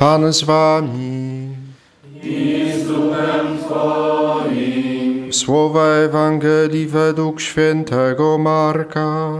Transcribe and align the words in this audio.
Pan 0.00 0.32
z 0.32 0.42
wami. 0.42 1.48
I 2.22 2.72
z 2.72 2.86
duchem 2.86 3.58
Twoim. 3.58 5.32
Słowa 5.32 5.86
Ewangelii 5.86 6.86
według 6.86 7.40
świętego 7.40 8.38
Marka. 8.38 9.32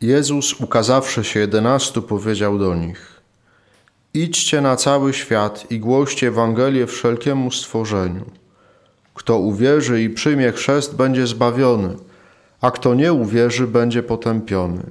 Jezus, 0.00 0.60
ukazawszy 0.60 1.24
się 1.24 1.40
jedenastu, 1.40 2.02
powiedział 2.02 2.58
do 2.58 2.74
nich: 2.74 3.20
Idźcie 4.14 4.60
na 4.60 4.76
cały 4.76 5.14
świat 5.14 5.70
i 5.70 5.80
głoście 5.80 6.28
Ewangelię 6.28 6.86
wszelkiemu 6.86 7.50
stworzeniu. 7.50 8.24
Kto 9.14 9.38
uwierzy 9.38 10.02
i 10.02 10.10
przyjmie 10.10 10.52
chrzest, 10.52 10.96
będzie 10.96 11.26
zbawiony, 11.26 12.07
a 12.60 12.70
kto 12.70 12.94
nie 12.94 13.12
uwierzy, 13.12 13.66
będzie 13.66 14.02
potępiony. 14.02 14.82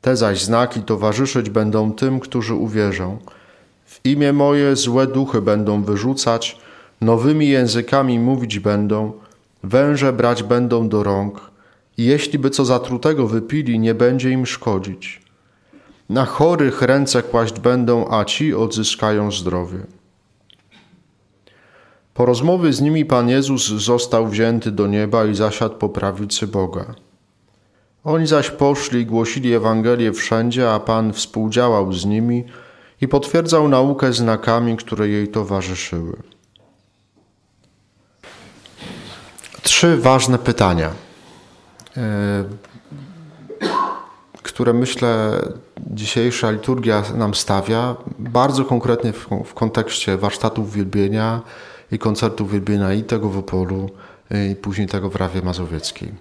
Te 0.00 0.16
zaś 0.16 0.42
znaki 0.44 0.82
towarzyszyć 0.82 1.50
będą 1.50 1.92
tym, 1.92 2.20
którzy 2.20 2.54
uwierzą. 2.54 3.18
W 3.86 4.00
imię 4.04 4.32
moje 4.32 4.76
złe 4.76 5.06
duchy 5.06 5.42
będą 5.42 5.82
wyrzucać, 5.82 6.58
nowymi 7.00 7.48
językami 7.48 8.18
mówić 8.18 8.58
będą, 8.58 9.12
węże 9.62 10.12
brać 10.12 10.42
będą 10.42 10.88
do 10.88 11.02
rąk 11.02 11.50
i 11.98 12.04
jeśli 12.04 12.38
by 12.38 12.50
co 12.50 12.64
zatrutego 12.64 13.26
wypili, 13.26 13.78
nie 13.78 13.94
będzie 13.94 14.30
im 14.30 14.46
szkodzić. 14.46 15.22
Na 16.08 16.24
chorych 16.24 16.82
ręce 16.82 17.22
kłaść 17.22 17.60
będą, 17.60 18.10
a 18.10 18.24
ci 18.24 18.54
odzyskają 18.54 19.32
zdrowie. 19.32 19.78
Po 22.18 22.26
rozmowie 22.26 22.72
z 22.72 22.80
nimi 22.80 23.04
Pan 23.04 23.28
Jezus 23.28 23.66
został 23.66 24.26
wzięty 24.26 24.70
do 24.70 24.86
nieba 24.86 25.24
i 25.26 25.34
zasiadł 25.34 25.74
po 25.74 25.88
prawicy 25.88 26.46
Boga. 26.46 26.94
Oni 28.04 28.26
zaś 28.26 28.50
poszli 28.50 29.00
i 29.00 29.06
głosili 29.06 29.54
Ewangelię 29.54 30.12
wszędzie, 30.12 30.70
a 30.70 30.80
Pan 30.80 31.12
współdziałał 31.12 31.92
z 31.92 32.04
nimi 32.04 32.44
i 33.00 33.08
potwierdzał 33.08 33.68
naukę 33.68 34.12
znakami, 34.12 34.76
które 34.76 35.08
jej 35.08 35.28
towarzyszyły. 35.28 36.16
Trzy 39.62 39.96
ważne 39.96 40.38
pytania, 40.38 40.90
e, 41.96 42.44
które 44.42 44.72
myślę 44.72 45.40
dzisiejsza 45.90 46.50
liturgia 46.50 47.02
nam 47.14 47.34
stawia, 47.34 47.96
bardzo 48.18 48.64
konkretnie 48.64 49.12
w, 49.44 49.54
kontekście 49.54 50.16
warsztatów 50.16 50.72
wielbienia 50.72 51.40
i 51.92 51.98
koncertów 51.98 52.52
wielbienia 52.52 52.92
i 52.92 53.02
tego 53.02 53.28
w 53.28 53.38
Opolu, 53.38 53.90
i 54.52 54.56
później 54.56 54.86
tego 54.86 55.10
w 55.10 55.16
Rawie 55.16 55.42
Mazowieckiej. 55.42 56.12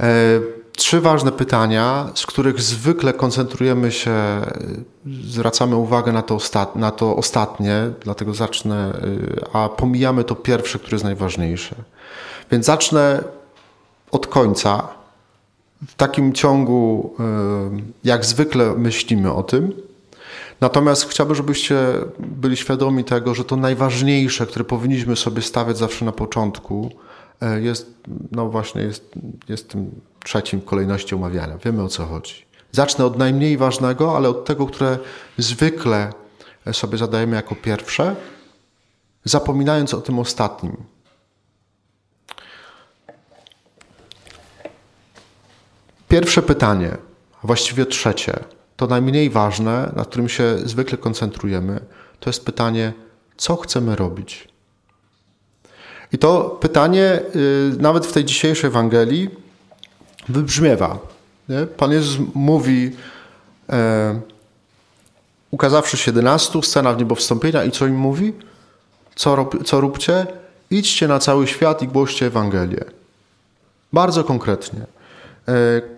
E, 0.00 0.40
trzy 0.76 1.00
ważne 1.00 1.32
pytania, 1.32 2.10
z 2.14 2.26
których 2.26 2.60
zwykle 2.60 3.12
koncentrujemy 3.12 3.92
się, 3.92 4.14
zwracamy 5.24 5.76
uwagę 5.76 6.12
na 6.12 6.22
to, 6.22 6.34
ostat, 6.34 6.76
na 6.76 6.90
to 6.90 7.16
ostatnie, 7.16 7.90
dlatego 8.00 8.34
zacznę, 8.34 8.76
e, 8.76 9.56
a 9.56 9.68
pomijamy 9.68 10.24
to 10.24 10.34
pierwsze, 10.34 10.78
które 10.78 10.94
jest 10.94 11.04
najważniejsze. 11.04 11.76
Więc 12.50 12.66
zacznę 12.66 13.24
od 14.10 14.26
końca. 14.26 14.88
W 15.88 15.94
takim 15.94 16.32
ciągu, 16.32 17.14
e, 17.20 17.24
jak 18.04 18.24
zwykle 18.24 18.74
myślimy 18.74 19.32
o 19.32 19.42
tym. 19.42 19.72
Natomiast 20.60 21.08
chciałbym, 21.10 21.36
żebyście 21.36 21.76
byli 22.18 22.56
świadomi 22.56 23.04
tego, 23.04 23.34
że 23.34 23.44
to 23.44 23.56
najważniejsze, 23.56 24.46
które 24.46 24.64
powinniśmy 24.64 25.16
sobie 25.16 25.42
stawiać 25.42 25.78
zawsze 25.78 26.04
na 26.04 26.12
początku, 26.12 26.90
E, 27.42 27.60
jest, 27.60 27.94
no 28.30 28.48
właśnie, 28.48 28.82
jest, 28.82 29.10
jest 29.48 29.68
tym 29.68 30.00
trzecim 30.24 30.60
kolejności 30.60 31.14
omawiania. 31.14 31.58
Wiemy 31.58 31.82
o 31.82 31.88
co 31.88 32.06
chodzi. 32.06 32.46
Zacznę 32.72 33.04
od 33.04 33.18
najmniej 33.18 33.56
ważnego, 33.56 34.16
ale 34.16 34.28
od 34.28 34.44
tego, 34.44 34.66
które 34.66 34.98
zwykle 35.38 36.12
sobie 36.72 36.98
zadajemy 36.98 37.36
jako 37.36 37.54
pierwsze, 37.54 38.16
zapominając 39.24 39.94
o 39.94 40.00
tym 40.00 40.18
ostatnim. 40.18 40.76
Pierwsze 46.08 46.42
pytanie, 46.42 46.96
a 47.42 47.46
właściwie 47.46 47.86
trzecie, 47.86 48.44
to 48.76 48.86
najmniej 48.86 49.30
ważne, 49.30 49.92
na 49.96 50.04
którym 50.04 50.28
się 50.28 50.58
zwykle 50.64 50.98
koncentrujemy, 50.98 51.80
to 52.20 52.30
jest 52.30 52.44
pytanie, 52.44 52.92
co 53.36 53.56
chcemy 53.56 53.96
robić. 53.96 54.48
I 56.12 56.18
to 56.18 56.58
pytanie 56.60 57.20
y, 57.36 57.72
nawet 57.78 58.06
w 58.06 58.12
tej 58.12 58.24
dzisiejszej 58.24 58.68
Ewangelii 58.68 59.30
wybrzmiewa. 60.28 60.98
Nie? 61.48 61.66
Pan 61.66 61.92
Jezus 61.92 62.26
mówi, 62.34 62.96
e, 63.70 64.20
ukazawszy 65.50 65.96
się 65.96 66.10
11, 66.10 66.62
scena 66.62 66.92
w 66.92 66.98
niebo 66.98 67.14
wstąpienia 67.14 67.64
i 67.64 67.70
co 67.70 67.86
im 67.86 67.96
mówi? 67.96 68.32
Co, 69.14 69.36
rob, 69.36 69.64
co 69.64 69.80
róbcie? 69.80 70.26
Idźcie 70.70 71.08
na 71.08 71.18
cały 71.18 71.46
świat 71.46 71.82
i 71.82 71.88
głoście 71.88 72.26
Ewangelię. 72.26 72.84
Bardzo 73.92 74.24
konkretnie. 74.24 74.80
E, 75.48 75.95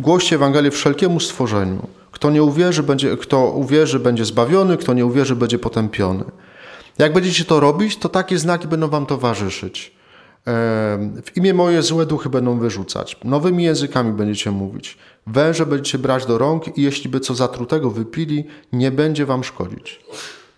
głoście 0.00 0.36
Ewangelię 0.36 0.70
wszelkiemu 0.70 1.20
stworzeniu. 1.20 1.86
Kto 2.12 2.30
nie 2.30 2.42
uwierzy, 2.42 2.82
będzie, 2.82 3.16
kto 3.16 3.50
uwierzy, 3.50 4.00
będzie 4.00 4.24
zbawiony, 4.24 4.76
kto 4.76 4.94
nie 4.94 5.06
uwierzy, 5.06 5.36
będzie 5.36 5.58
potępiony. 5.58 6.24
Jak 6.98 7.12
będziecie 7.12 7.44
to 7.44 7.60
robić, 7.60 7.96
to 7.96 8.08
takie 8.08 8.38
znaki 8.38 8.68
będą 8.68 8.88
wam 8.88 9.06
towarzyszyć. 9.06 9.94
W 11.24 11.36
imię 11.36 11.54
moje 11.54 11.82
złe 11.82 12.06
duchy 12.06 12.28
będą 12.28 12.58
wyrzucać. 12.58 13.16
Nowymi 13.24 13.64
językami 13.64 14.12
będziecie 14.12 14.50
mówić. 14.50 14.98
Węże 15.26 15.66
będziecie 15.66 15.98
brać 15.98 16.26
do 16.26 16.38
rąk 16.38 16.78
i 16.78 16.82
jeśli 16.82 17.10
by 17.10 17.20
co 17.20 17.34
zatrutego 17.34 17.90
wypili, 17.90 18.44
nie 18.72 18.90
będzie 18.90 19.26
wam 19.26 19.44
szkodzić. 19.44 20.00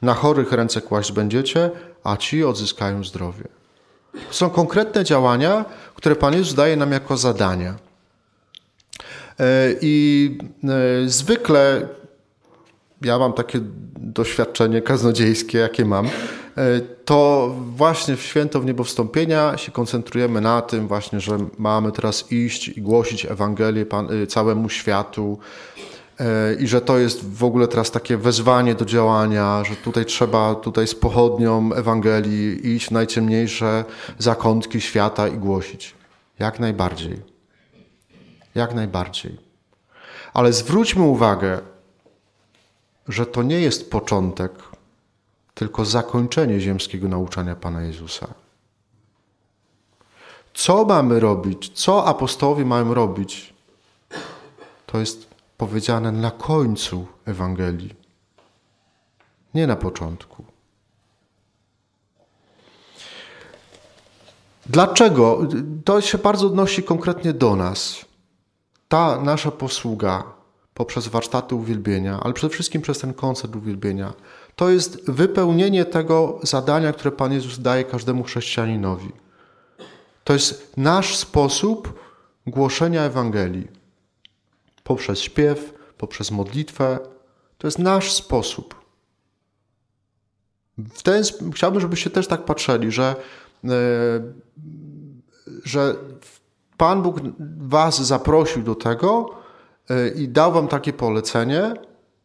Na 0.03 0.15
chorych 0.15 0.53
ręce 0.53 0.81
kłaść 0.81 1.13
będziecie, 1.13 1.71
a 2.05 2.17
ci 2.17 2.45
odzyskają 2.45 3.05
zdrowie. 3.05 3.45
To 4.13 4.35
są 4.35 4.51
konkretne 4.51 5.05
działania, 5.05 5.65
które 5.95 6.17
Pan 6.17 6.35
Jezus 6.35 6.55
daje 6.55 6.77
nam 6.77 6.93
jako 6.93 7.17
zadania. 7.17 7.75
E, 9.43 9.75
I 9.81 10.39
e, 10.65 11.09
zwykle 11.09 11.89
ja 13.03 13.19
mam 13.19 13.33
takie 13.33 13.61
doświadczenie 13.97 14.83
kaznodziejskie, 14.83 15.59
jakie 15.59 15.85
mam, 15.85 16.07
e, 16.07 16.11
to 17.05 17.55
właśnie 17.77 18.17
w 18.17 18.23
święto 18.23 18.61
w 18.61 18.67
niebo 18.67 18.85
się 19.57 19.73
koncentrujemy 19.73 20.41
na 20.41 20.63
tym 20.63 20.89
właśnie, 20.89 21.21
że 21.21 21.39
mamy 21.59 21.93
teraz 21.93 22.33
iść 22.33 22.69
i 22.69 22.83
głosić 22.83 23.27
Ewangelię 23.27 23.87
całemu 24.29 24.69
światu 24.69 25.39
i 26.61 26.67
że 26.67 26.81
to 26.81 26.99
jest 26.99 27.35
w 27.35 27.45
ogóle 27.45 27.69
teraz 27.69 27.91
takie 27.91 28.17
wezwanie 28.17 28.75
do 28.75 28.85
działania, 28.85 29.63
że 29.65 29.77
tutaj 29.77 30.05
trzeba 30.05 30.55
tutaj 30.55 30.87
z 30.87 30.95
pochodnią 30.95 31.73
Ewangelii 31.73 32.75
iść 32.75 32.89
w 32.89 32.91
najciemniejsze 32.91 33.85
zakątki 34.19 34.81
świata 34.81 35.29
i 35.29 35.39
głosić. 35.39 35.95
Jak 36.39 36.61
najbardziej. 36.61 37.32
Jak 38.55 38.75
najbardziej. 38.75 39.39
Ale 40.35 40.53
zwróćmy 40.53 41.03
uwagę, 41.03 41.61
że 43.09 43.27
to 43.27 43.43
nie 43.43 43.61
jest 43.61 43.91
początek, 43.91 44.53
tylko 45.55 45.85
zakończenie 45.85 46.61
ziemskiego 46.61 47.09
nauczania 47.09 47.57
Pana 47.57 47.83
Jezusa. 47.83 48.29
Co 50.55 50.85
mamy 50.85 51.21
robić? 51.21 51.71
Co 51.75 52.05
apostołowie 52.05 52.65
mają 52.65 52.95
robić? 52.95 53.55
To 54.87 54.99
jest 54.99 55.27
powiedziane 55.59 56.13
na 56.13 56.31
końcu 56.31 57.07
Ewangelii, 57.25 57.95
nie 59.55 59.67
na 59.67 59.77
początku. 59.77 60.45
Dlaczego? 64.67 65.39
To 65.85 66.01
się 66.01 66.19
bardzo 66.19 66.47
odnosi 66.47 66.83
konkretnie 66.83 67.33
do 67.33 67.57
nas. 67.57 68.05
Ta 68.93 69.21
nasza 69.21 69.51
posługa, 69.51 70.25
poprzez 70.75 71.09
warsztaty 71.09 71.55
uwielbienia, 71.55 72.21
ale 72.23 72.33
przede 72.33 72.53
wszystkim 72.53 72.83
przez 72.83 72.99
ten 72.99 73.15
koncert 73.15 73.57
uwielbienia. 73.57 74.13
To 74.57 74.71
jest 74.71 75.11
wypełnienie 75.11 75.85
tego 75.85 76.41
zadania, 76.43 76.93
które 76.93 77.13
Pan 77.13 77.33
Jezus 77.33 77.59
daje 77.59 77.85
każdemu 77.85 78.23
chrześcijaninowi. 78.23 79.13
To 80.25 80.33
jest 80.33 80.77
nasz 80.77 81.17
sposób 81.17 82.01
głoszenia 82.47 83.03
Ewangelii. 83.03 83.69
Poprzez 84.85 85.19
śpiew, 85.19 85.75
poprzez 85.99 86.31
modlitwę. 86.31 86.99
To 87.59 87.67
jest 87.67 87.79
nasz 87.79 88.13
sposób. 88.13 88.75
W 90.79 91.03
ten, 91.03 91.25
chciałbym, 91.55 91.81
żebyście 91.81 92.11
też 92.11 92.27
tak 92.27 92.45
patrzyli, 92.45 92.91
że, 92.91 93.17
e, 93.65 93.71
że 95.65 95.95
Pan 96.77 97.03
Bóg 97.03 97.21
Was 97.59 98.03
zaprosił 98.03 98.63
do 98.63 98.75
tego, 98.75 99.43
E, 99.91 100.09
i 100.09 100.29
dał 100.29 100.53
wam 100.53 100.69
takie 100.69 100.93
polecenie, 100.93 101.75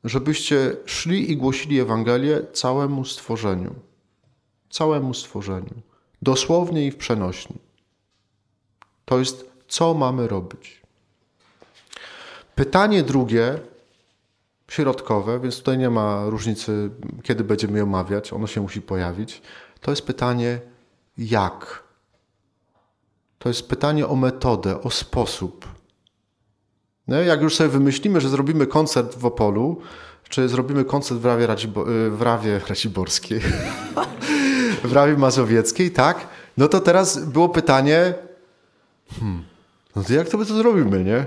żebyście 0.04 0.76
szli 0.86 1.32
i 1.32 1.38
głosili 1.38 1.80
Ewangelię 1.80 2.42
całemu 2.54 3.06
stworzeniu. 3.06 3.76
Całemu 4.70 5.14
stworzeniu. 5.14 5.74
Dosłownie 6.22 6.88
i 6.88 6.92
w 6.92 6.98
przenośni. 6.98 7.56
To 9.06 9.20
jest 9.20 9.52
co 9.68 9.94
mamy 9.94 10.28
robić. 10.28 10.82
Pytanie 12.56 13.04
drugie, 13.04 13.60
środkowe, 14.68 15.40
więc 15.40 15.58
tutaj 15.58 15.78
nie 15.78 15.90
ma 15.90 16.26
różnicy, 16.26 16.90
kiedy 17.24 17.44
będziemy 17.44 17.78
je 17.78 17.84
omawiać, 17.84 18.34
ono 18.34 18.48
się 18.48 18.62
musi 18.62 18.82
pojawić. 18.82 19.42
To 19.82 19.92
jest 19.92 20.06
pytanie 20.06 20.60
jak. 21.18 21.87
To 23.40 23.50
jest 23.50 23.70
pytanie 23.70 24.08
o 24.08 24.16
metodę, 24.16 24.82
o 24.82 24.90
sposób. 24.90 25.68
No, 27.08 27.22
jak 27.22 27.42
już 27.42 27.56
sobie 27.56 27.70
wymyślimy, 27.70 28.22
że 28.22 28.30
zrobimy 28.30 28.68
koncert 28.68 29.18
w 29.18 29.26
Opolu, 29.26 29.82
czy 30.30 30.50
zrobimy 30.50 30.86
koncert 30.86 31.20
w 31.20 31.26
Rawie, 31.26 31.48
Racibo 31.48 31.92
y, 31.92 32.10
w 32.10 32.22
Rawie 32.22 32.60
Raciborskiej, 32.70 33.42
w 34.84 34.94
Rawie 34.94 35.18
Mazowieckiej, 35.18 35.92
tak? 35.92 36.28
No 36.58 36.68
to 36.68 36.80
teraz 36.80 37.26
było 37.26 37.50
pytanie, 37.50 38.14
hmm, 39.20 39.44
no 39.96 40.04
to 40.04 40.14
jak 40.14 40.30
to 40.30 40.38
my 40.38 40.46
to 40.46 40.56
zrobimy, 40.56 41.04
nie? 41.04 41.26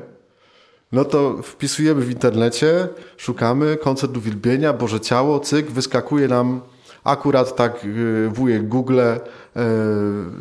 No 0.92 1.04
to 1.04 1.42
wpisujemy 1.42 2.00
w 2.00 2.10
internecie, 2.10 2.88
szukamy 3.16 3.76
koncert 3.76 4.16
uwielbienia, 4.16 4.72
Boże 4.72 5.00
Ciało, 5.00 5.40
cyk, 5.40 5.70
wyskakuje 5.70 6.28
nam 6.28 6.60
akurat 7.04 7.56
tak 7.56 7.84
y, 7.84 8.28
wujek 8.32 8.68
Google 8.68 9.00
e, 9.00 9.20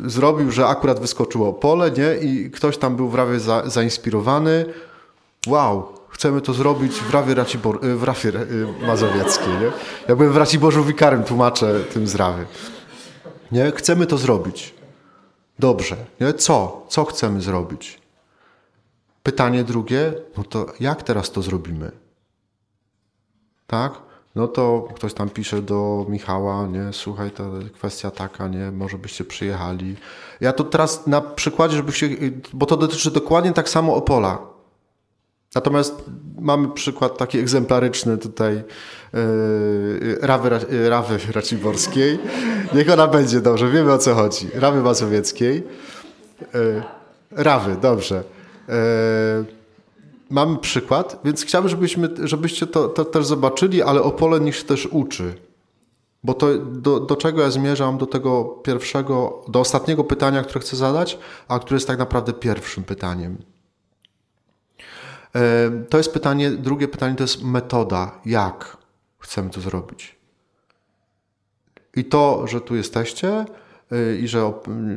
zrobił, 0.06 0.50
że 0.50 0.66
akurat 0.66 1.00
wyskoczyło 1.00 1.52
pole, 1.52 1.90
nie? 1.90 2.28
I 2.28 2.50
ktoś 2.50 2.78
tam 2.78 2.96
był 2.96 3.08
w 3.08 3.14
Rawie 3.14 3.40
za, 3.40 3.70
zainspirowany. 3.70 4.64
Wow, 5.46 5.92
chcemy 6.08 6.40
to 6.40 6.54
zrobić 6.54 6.92
w 6.92 7.14
Rawie, 7.14 7.34
Racibor, 7.34 7.84
y, 7.84 7.96
w 7.96 8.04
Rawie 8.04 8.32
Mazowieckiej, 8.86 9.52
nie? 9.52 9.72
Ja 10.08 10.16
byłem 10.16 10.32
w 10.32 10.36
Raciborzu 10.36 10.84
wikarem, 10.84 11.24
tłumaczę 11.24 11.80
tym 11.80 12.06
z 12.06 12.14
Rawy. 12.14 12.46
Nie? 13.52 13.72
Chcemy 13.72 14.06
to 14.06 14.18
zrobić. 14.18 14.74
Dobrze. 15.58 15.96
Nie? 16.20 16.34
Co? 16.34 16.86
Co 16.88 17.04
chcemy 17.04 17.40
zrobić? 17.40 18.00
Pytanie 19.22 19.64
drugie, 19.64 20.12
no 20.36 20.44
to 20.44 20.66
jak 20.80 21.02
teraz 21.02 21.30
to 21.30 21.42
zrobimy? 21.42 21.90
Tak? 23.66 23.92
No 24.34 24.48
to 24.48 24.88
ktoś 24.94 25.14
tam 25.14 25.30
pisze 25.30 25.62
do 25.62 26.06
Michała, 26.08 26.66
nie, 26.66 26.92
słuchaj, 26.92 27.30
to 27.30 27.50
kwestia 27.74 28.10
taka, 28.10 28.48
nie, 28.48 28.70
może 28.72 28.98
byście 28.98 29.24
przyjechali. 29.24 29.96
Ja 30.40 30.52
to 30.52 30.64
teraz 30.64 31.06
na 31.06 31.20
przykładzie, 31.20 31.76
żebyście, 31.76 32.08
bo 32.52 32.66
to 32.66 32.76
dotyczy 32.76 33.10
dokładnie 33.10 33.52
tak 33.52 33.68
samo 33.68 33.94
Opola. 33.94 34.38
Natomiast 35.54 36.04
mamy 36.40 36.68
przykład 36.68 37.18
taki 37.18 37.38
egzemplaryczny 37.38 38.18
tutaj 38.18 38.54
yy, 39.12 40.18
Rawy, 40.20 40.50
Rawy 40.88 41.18
Raciborskiej. 41.32 42.18
Niech 42.74 42.90
ona 42.90 43.06
będzie, 43.06 43.40
dobrze, 43.40 43.68
wiemy 43.70 43.92
o 43.92 43.98
co 43.98 44.14
chodzi. 44.14 44.48
Rawy 44.54 44.80
Mazowieckiej. 44.82 45.62
Yy, 46.54 46.82
Rawy, 47.30 47.76
dobrze. 47.80 48.24
Yy, 48.68 49.59
mamy 50.30 50.58
przykład, 50.58 51.20
więc 51.24 51.42
chciałbym, 51.42 51.68
żebyśmy, 51.68 52.08
żebyście 52.22 52.66
to, 52.66 52.88
to 52.88 53.04
też 53.04 53.26
zobaczyli, 53.26 53.82
ale 53.82 54.02
Opole 54.02 54.52
się 54.52 54.64
też 54.64 54.86
uczy. 54.86 55.34
Bo 56.24 56.34
to 56.34 56.58
do, 56.58 57.00
do 57.00 57.16
czego 57.16 57.42
ja 57.42 57.50
zmierzam? 57.50 57.98
Do 57.98 58.06
tego 58.06 58.44
pierwszego, 58.44 59.44
do 59.48 59.60
ostatniego 59.60 60.04
pytania, 60.04 60.42
które 60.42 60.60
chcę 60.60 60.76
zadać, 60.76 61.18
a 61.48 61.58
które 61.58 61.76
jest 61.76 61.86
tak 61.86 61.98
naprawdę 61.98 62.32
pierwszym 62.32 62.84
pytaniem. 62.84 63.38
To 65.88 65.98
jest 65.98 66.12
pytanie, 66.12 66.50
drugie 66.50 66.88
pytanie 66.88 67.16
to 67.16 67.24
jest 67.24 67.44
metoda, 67.44 68.20
jak 68.26 68.76
chcemy 69.18 69.50
to 69.50 69.60
zrobić. 69.60 70.16
I 71.96 72.04
to, 72.04 72.46
że 72.46 72.60
tu 72.60 72.76
jesteście 72.76 73.44
y, 73.92 74.18
i 74.22 74.28
że 74.28 74.52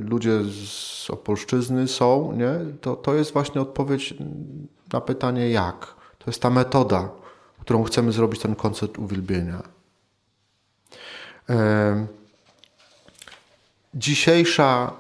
ludzie 0.06 0.40
z 0.44 1.10
Opolszczyzny 1.10 1.88
są, 1.88 2.34
nie? 2.38 2.60
To, 2.82 2.96
to 2.96 3.14
jest 3.14 3.34
właśnie 3.34 3.62
odpowiedź 3.62 4.14
na 4.94 5.02
pytanie 5.02 5.50
jak. 5.50 5.96
To 6.20 6.26
jest 6.28 6.42
ta 6.42 6.50
metoda, 6.50 7.10
którą 7.62 7.84
chcemy 7.84 8.12
zrobić 8.12 8.42
ten 8.42 8.56
koncert 8.56 9.00
uwielbienia. 9.00 9.64
Dzisiejsza 13.96 14.94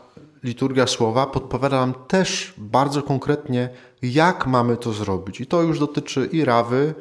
liturgia 0.43 0.87
słowa 0.87 1.27
podpowiada 1.27 1.79
nam 1.79 1.93
też 2.07 2.53
bardzo 2.57 3.03
konkretnie, 3.03 3.69
jak 4.01 4.47
mamy 4.47 4.77
to 4.77 4.93
zrobić. 4.93 5.41
I 5.41 5.45
to 5.45 5.61
już 5.61 5.79
dotyczy 5.79 6.25
i 6.31 6.45
Rawy, 6.45 6.93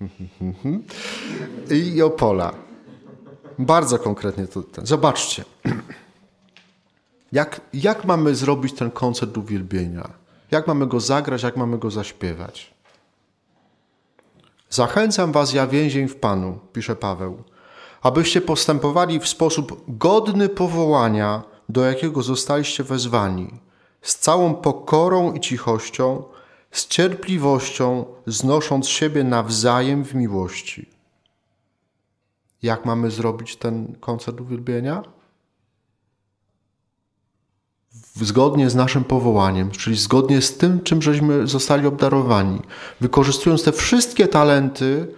i 1.94 2.02
Opola. 2.02 2.54
Bardzo 3.58 3.98
konkretnie 3.98 4.46
to. 4.46 4.62
Zobaczcie. 4.82 5.44
Jak, 7.32 7.60
jak 7.74 8.04
mamy 8.04 8.34
zrobić 8.34 8.72
ten 8.72 8.90
koncert 8.90 9.36
uwielbienia? 9.36 10.21
Jak 10.52 10.66
mamy 10.66 10.86
go 10.86 11.00
zagrać, 11.00 11.42
jak 11.42 11.56
mamy 11.56 11.78
go 11.78 11.90
zaśpiewać? 11.90 12.74
Zachęcam 14.70 15.32
was, 15.32 15.52
ja 15.52 15.66
więzień 15.66 16.08
w 16.08 16.16
Panu, 16.16 16.58
pisze 16.72 16.96
Paweł, 16.96 17.42
abyście 18.02 18.40
postępowali 18.40 19.20
w 19.20 19.28
sposób 19.28 19.84
godny 19.88 20.48
powołania, 20.48 21.42
do 21.68 21.84
jakiego 21.84 22.22
zostaliście 22.22 22.84
wezwani, 22.84 23.60
z 24.02 24.18
całą 24.18 24.54
pokorą 24.54 25.32
i 25.32 25.40
cichością, 25.40 26.24
z 26.70 26.86
cierpliwością, 26.86 28.04
znosząc 28.26 28.88
siebie 28.88 29.24
nawzajem 29.24 30.04
w 30.04 30.14
miłości. 30.14 30.90
Jak 32.62 32.84
mamy 32.84 33.10
zrobić 33.10 33.56
ten 33.56 33.96
koncert 34.00 34.40
uwielbienia? 34.40 35.02
Zgodnie 38.14 38.70
z 38.70 38.74
naszym 38.74 39.04
powołaniem, 39.04 39.70
czyli 39.70 39.96
zgodnie 39.96 40.42
z 40.42 40.56
tym, 40.56 40.82
czym 40.82 41.02
żeśmy 41.02 41.46
zostali 41.46 41.86
obdarowani, 41.86 42.60
wykorzystując 43.00 43.62
te 43.62 43.72
wszystkie 43.72 44.28
talenty, 44.28 45.14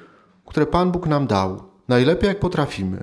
które 0.47 0.67
Pan 0.67 0.93
Bóg 0.93 1.07
nam 1.07 1.27
dał, 1.27 1.63
najlepiej 1.89 2.29
jak 2.29 2.41
potrafimy, 2.41 3.03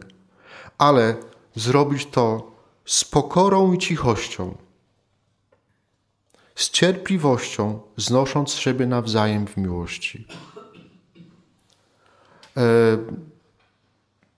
ale 0.78 1.16
zrobić 1.56 2.06
to 2.06 2.52
z 2.86 3.06
pokorą 3.06 3.74
i 3.74 3.78
cichością, 3.78 4.58
z 6.56 6.70
cierpliwością, 6.70 7.80
znosząc 7.98 8.54
siebie 8.54 8.88
nawzajem 8.88 9.48
w 9.48 9.58
miłości. 9.58 10.28
E, 12.58 12.98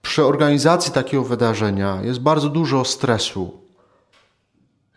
przy 0.02 0.26
organizacji 0.26 0.92
takiego 0.92 1.24
wydarzenia 1.24 2.02
jest 2.04 2.20
bardzo 2.20 2.50
dużo 2.50 2.86
stresu. 2.86 3.63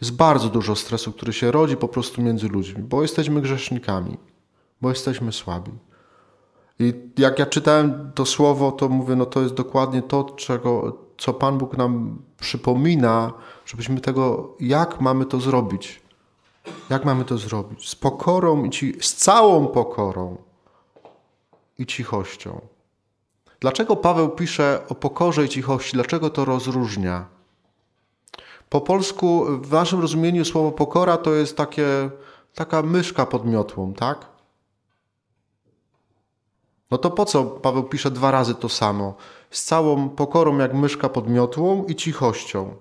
Jest 0.00 0.16
bardzo 0.16 0.48
dużo 0.48 0.76
stresu, 0.76 1.12
który 1.12 1.32
się 1.32 1.50
rodzi 1.50 1.76
po 1.76 1.88
prostu 1.88 2.22
między 2.22 2.48
ludźmi, 2.48 2.82
bo 2.82 3.02
jesteśmy 3.02 3.40
grzesznikami, 3.40 4.18
bo 4.80 4.88
jesteśmy 4.88 5.32
słabi. 5.32 5.72
I 6.78 6.94
jak 7.18 7.38
ja 7.38 7.46
czytałem 7.46 8.12
to 8.14 8.26
słowo, 8.26 8.72
to 8.72 8.88
mówię, 8.88 9.16
no 9.16 9.26
to 9.26 9.42
jest 9.42 9.54
dokładnie 9.54 10.02
to, 10.02 10.24
czego, 10.24 10.98
co 11.18 11.34
Pan 11.34 11.58
Bóg 11.58 11.76
nam 11.76 12.22
przypomina, 12.40 13.32
żebyśmy 13.66 14.00
tego, 14.00 14.54
jak 14.60 15.00
mamy 15.00 15.26
to 15.26 15.40
zrobić. 15.40 16.02
Jak 16.90 17.04
mamy 17.04 17.24
to 17.24 17.38
zrobić? 17.38 17.88
Z 17.88 17.94
pokorą 17.94 18.64
i 18.64 18.70
ci, 18.70 18.94
z 19.00 19.14
całą 19.14 19.66
pokorą 19.66 20.36
i 21.78 21.86
cichością. 21.86 22.60
Dlaczego 23.60 23.96
Paweł 23.96 24.28
pisze 24.28 24.82
o 24.88 24.94
pokorze 24.94 25.44
i 25.44 25.48
cichości? 25.48 25.92
Dlaczego 25.92 26.30
to 26.30 26.44
rozróżnia? 26.44 27.35
Po 28.68 28.80
polsku, 28.80 29.46
w 29.60 29.72
naszym 29.72 30.00
rozumieniu, 30.00 30.44
słowo 30.44 30.72
pokora 30.72 31.16
to 31.16 31.34
jest 31.34 31.56
takie, 31.56 32.10
taka 32.54 32.82
myszka 32.82 33.26
pod 33.26 33.46
miotłą, 33.46 33.94
tak? 33.94 34.26
No 36.90 36.98
to 36.98 37.10
po 37.10 37.24
co 37.24 37.44
Paweł 37.44 37.84
pisze 37.84 38.10
dwa 38.10 38.30
razy 38.30 38.54
to 38.54 38.68
samo? 38.68 39.14
Z 39.50 39.64
całą 39.64 40.08
pokorą 40.08 40.58
jak 40.58 40.74
myszka 40.74 41.08
pod 41.08 41.28
miotłą 41.28 41.84
i 41.84 41.94
cichością. 41.94 42.74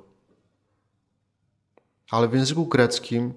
Ale 2.12 2.28
w 2.28 2.34
języku 2.34 2.66
greckim 2.66 3.34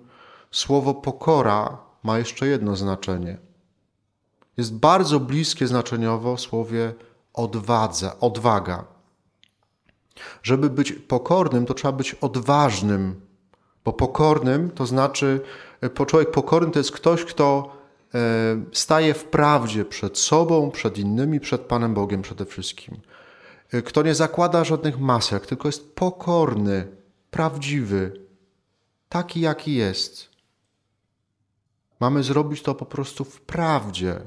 słowo 0.50 0.95
pokora 0.95 1.78
ma 2.02 2.19
jeszcze 2.19 2.47
jedno 2.47 2.76
znaczenie. 2.76 3.38
Jest 4.57 4.75
bardzo 4.75 5.21
bliskie 5.21 5.67
znaczeniowo 5.67 6.37
słowie 6.37 6.95
odwadze, 7.35 8.21
odwaga. 8.21 8.85
Żeby 10.42 10.70
być 10.70 10.92
pokornym, 10.92 11.66
to 11.66 11.75
trzeba 11.75 11.92
być 11.92 12.14
odważnym, 12.14 13.20
bo 13.84 13.92
pokornym 13.92 14.70
to 14.70 14.87
znaczy, 14.87 15.40
człowiek 16.06 16.30
pokorny 16.30 16.72
to 16.72 16.78
jest 16.78 16.92
ktoś, 16.92 17.25
kto 17.25 17.76
e, 18.14 18.18
staje 18.72 19.14
w 19.14 19.25
prawdzie 19.25 19.84
przed 19.84 20.18
sobą, 20.18 20.70
przed 20.70 20.98
innymi, 20.98 21.40
przed 21.40 21.60
Panem 21.60 21.94
Bogiem 21.94 22.22
przede 22.22 22.44
wszystkim. 22.44 23.00
E, 23.72 23.82
kto 23.82 24.02
nie 24.02 24.14
zakłada 24.14 24.64
żadnych 24.64 25.00
masek, 25.00 25.46
tylko 25.46 25.68
jest 25.68 25.94
pokorny, 25.94 26.87
prawdziwy, 27.30 28.20
taki 29.08 29.40
jaki 29.40 29.75
jest. 29.75 30.28
Mamy 32.00 32.22
zrobić 32.22 32.62
to 32.62 32.75
po 32.75 32.87
prostu 32.87 33.25
w 33.25 33.40
prawdzie. 33.40 34.20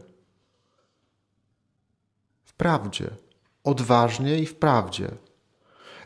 W 2.43 2.53
prawdzie. 2.53 3.09
Odważnie 3.63 4.39
i 4.39 4.45
w 4.45 4.55
prawdzie. 4.55 5.11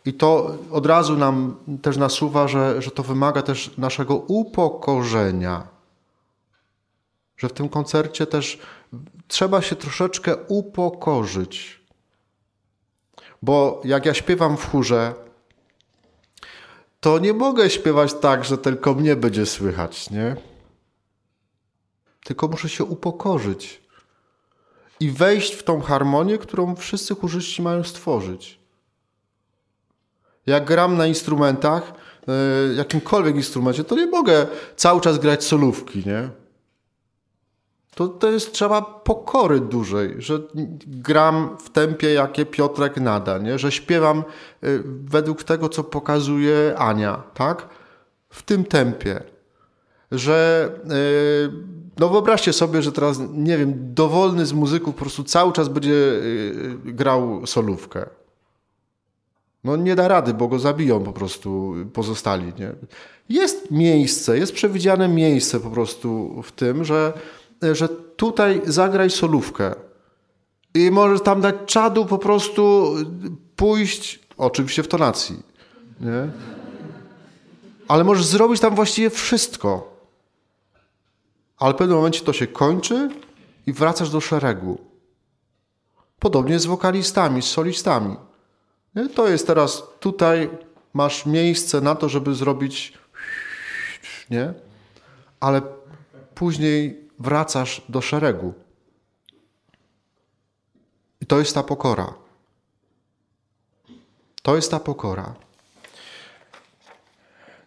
I 0.06 0.14
to 0.14 0.58
od 0.72 0.86
razu 0.86 1.18
nam 1.18 1.56
też 1.82 1.98
nasuwa, 1.98 2.48
że, 2.48 2.82
że 2.82 2.92
to 2.92 3.04
wymaga 3.04 3.42
też 3.42 3.78
naszego 3.78 4.16
upokorzenia. 4.16 5.68
Że 7.38 7.50
w 7.50 7.54
tym 7.54 7.70
koncercie 7.70 8.28
też 8.28 8.60
trzeba 9.28 9.62
się 9.62 9.76
troszeczkę 9.76 10.38
upokorzyć. 10.48 11.82
Bo 13.42 13.82
jak 13.84 14.06
ja 14.06 14.14
śpiewam 14.14 14.58
w 14.58 14.70
chórze, 14.70 15.14
to 17.00 17.20
nie 17.20 17.34
mogę 17.34 17.70
śpiewać 17.70 18.14
tak, 18.14 18.46
że 18.46 18.58
tylko 18.58 18.94
mnie 18.94 19.16
będzie 19.16 19.46
słychać, 19.46 20.10
nie? 20.10 20.36
Tylko 22.24 22.48
muszę 22.48 22.70
się 22.70 22.84
upokorzyć 22.84 23.82
i 25.00 25.12
wejść 25.12 25.54
w 25.54 25.64
tą 25.64 25.82
harmonię, 25.82 26.38
którą 26.38 26.76
wszyscy 26.76 27.16
chórzyści 27.16 27.62
mają 27.62 27.84
stworzyć. 27.84 28.65
Jak 30.46 30.66
gram 30.66 30.98
na 30.98 31.08
instrumentach, 31.08 31.94
e, 32.28 32.74
jakimkolwiek 32.74 33.36
instrumencie, 33.36 33.84
to 33.84 33.96
nie 33.96 34.08
mogę 34.08 34.48
cały 34.76 35.02
czas 35.02 35.20
grać 35.20 35.44
solówki, 35.44 36.04
nie? 36.06 36.30
To, 37.96 38.08
to 38.08 38.32
jest 38.32 38.52
trzeba 38.54 38.82
pokory 38.82 39.60
dużej, 39.60 40.16
że 40.18 40.40
gram 40.88 41.58
w 41.58 41.70
tempie, 41.70 42.14
jakie 42.14 42.46
Piotrek 42.46 42.98
nada, 42.98 43.38
nie? 43.38 43.60
że 43.60 43.72
śpiewam 43.72 44.20
e, 44.20 44.24
według 44.86 45.44
tego, 45.44 45.70
co 45.70 45.84
pokazuje 45.84 46.76
Ania, 46.78 47.24
tak? 47.34 47.70
W 48.30 48.44
tym 48.44 48.66
tempie. 48.66 49.24
Że 50.12 50.70
yy, 50.84 51.52
no 52.00 52.10
wyobraźcie 52.10 52.54
sobie, 52.54 52.82
że 52.82 52.92
teraz, 52.92 53.20
nie 53.34 53.58
wiem, 53.58 53.74
dowolny 53.94 54.46
z 54.46 54.54
muzyków 54.54 54.96
po 54.96 55.02
prostu 55.02 55.24
cały 55.24 55.54
czas 55.54 55.68
będzie 55.68 56.22
grał 56.86 57.48
solówkę. 57.48 58.06
No 59.66 59.76
nie 59.76 59.96
da 59.96 60.08
rady, 60.08 60.34
bo 60.34 60.48
go 60.48 60.60
zabiją 60.60 61.04
po 61.04 61.14
prostu 61.14 61.76
pozostali. 61.94 62.46
Nie? 62.60 62.72
Jest 63.30 63.72
miejsce, 63.72 64.38
jest 64.38 64.54
przewidziane 64.54 65.08
miejsce 65.08 65.60
po 65.60 65.70
prostu 65.70 66.42
w 66.44 66.52
tym, 66.52 66.84
że, 66.84 67.14
że 67.62 67.90
tutaj 67.90 68.62
zagraj 68.66 69.10
solówkę. 69.10 69.76
I 70.74 70.92
możesz 70.92 71.22
tam 71.22 71.42
dać 71.42 71.56
czadu 71.66 72.06
po 72.06 72.18
prostu 72.18 72.96
pójść, 73.56 74.20
oczywiście 74.38 74.84
w 74.84 74.88
tonacji, 74.88 75.44
nie? 76.02 76.30
Ale 77.88 78.04
możesz 78.04 78.26
zrobić 78.26 78.62
tam 78.62 78.76
właściwie 78.76 79.10
wszystko 79.10 79.96
ale 81.58 81.74
w 81.74 81.78
pewnym 81.78 81.98
momencie 81.98 82.22
to 82.22 82.34
się 82.34 82.48
kończy 82.48 83.10
i 83.66 83.74
wracasz 83.74 84.10
do 84.10 84.22
szeregu. 84.22 84.78
Podobnie 86.20 86.60
z 86.60 86.66
wokalistami, 86.66 87.42
z 87.42 87.46
solistami. 87.46 88.16
To 89.16 89.28
jest 89.28 89.48
teraz 89.48 89.84
tutaj, 90.00 90.50
masz 90.94 91.26
miejsce 91.26 91.82
na 91.82 91.96
to, 91.96 92.10
żeby 92.10 92.36
zrobić, 92.36 92.94
nie? 94.30 94.54
Ale 95.40 95.62
później 96.36 97.10
wracasz 97.20 97.82
do 97.90 98.02
szeregu. 98.02 98.54
I 101.22 101.26
to 101.26 101.40
jest 101.40 101.56
ta 101.56 101.64
pokora. 101.64 102.14
To 104.42 104.56
jest 104.56 104.72
ta 104.72 104.80
pokora. 104.80 105.36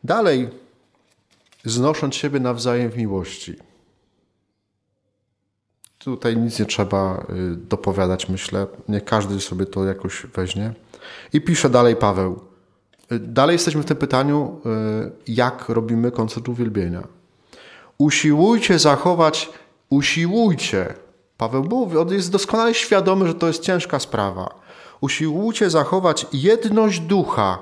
Dalej, 0.05 0.49
znosząc 1.65 2.15
siebie 2.15 2.41
nawzajem 2.41 2.91
w 2.91 2.97
miłości. 2.97 3.57
Tutaj 5.99 6.37
nic 6.37 6.59
nie 6.59 6.67
trzeba 6.67 7.27
y, 7.31 7.57
dopowiadać, 7.57 8.29
myślę. 8.29 8.67
Nie 8.89 9.01
każdy 9.01 9.41
sobie 9.41 9.67
to 9.67 9.85
jakoś 9.85 10.27
weźmie. 10.27 10.75
I 11.33 11.41
pisze 11.41 11.71
dalej 11.71 11.97
Paweł. 11.97 12.41
Dalej 13.11 13.55
jesteśmy 13.55 13.83
w 13.83 13.85
tym 13.85 13.97
pytaniu, 13.97 14.61
y, 15.27 15.33
jak 15.33 15.69
robimy 15.69 16.11
koncert 16.11 16.49
uwielbienia. 16.49 17.09
Usiłujcie 17.99 18.79
zachować, 18.79 19.51
usiłujcie. 19.91 20.95
Paweł 21.37 21.65
mówi, 21.65 21.99
on 21.99 22.09
jest 22.09 22.31
doskonale 22.31 22.75
świadomy, 22.75 23.27
że 23.27 23.35
to 23.35 23.47
jest 23.47 23.63
ciężka 23.63 23.99
sprawa. 23.99 24.61
Usiłujcie 25.01 25.71
zachować 25.71 26.27
jedność 26.33 27.01
ducha 27.01 27.59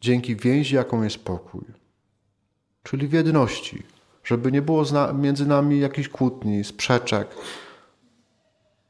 dzięki 0.00 0.36
więzi, 0.36 0.74
jaką 0.74 1.02
jest 1.02 1.24
pokój. 1.24 1.64
Czyli 2.82 3.08
w 3.08 3.12
jedności 3.12 3.82
żeby 4.24 4.52
nie 4.52 4.62
było 4.62 4.84
między 5.14 5.46
nami 5.46 5.80
jakichś 5.80 6.08
kłótni, 6.08 6.64
sprzeczek, 6.64 7.28